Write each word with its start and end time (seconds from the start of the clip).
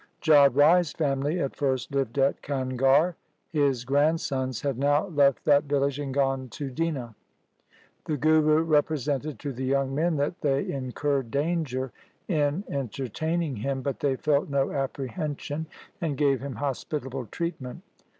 Jodh 0.19 0.55
Rai's 0.55 0.91
family 0.93 1.39
at 1.39 1.55
first 1.55 1.91
lived 1.93 2.17
at 2.17 2.41
Kangar. 2.41 3.13
His 3.49 3.85
grand 3.85 4.19
sons 4.19 4.61
had 4.61 4.79
now 4.79 5.05
left 5.05 5.45
that 5.45 5.65
village 5.65 5.99
and 5.99 6.11
gone 6.11 6.49
to 6.49 6.71
Dina. 6.71 7.13
The 8.05 8.17
Guru 8.17 8.63
represented 8.63 9.37
to 9.37 9.53
the 9.53 9.63
young 9.65 9.93
men 9.93 10.15
that 10.17 10.41
they 10.41 10.65
incurred 10.67 11.29
danger 11.29 11.91
in 12.27 12.63
entertaining 12.67 13.57
him, 13.57 13.83
but 13.83 13.99
they 13.99 14.15
felt 14.15 14.49
no 14.49 14.71
apprehension, 14.71 15.67
and 16.01 16.17
gave 16.17 16.41
him 16.41 16.55
hospitable 16.55 17.27
treatment. 17.27 17.83